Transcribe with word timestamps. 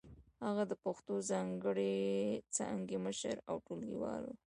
هغه 0.45 0.63
د 0.71 0.73
پښتو 0.83 1.13
څانګې 2.57 2.97
مشر 3.05 3.35
او 3.49 3.55
ټولګيوال 3.65 4.23
و. 4.27 4.33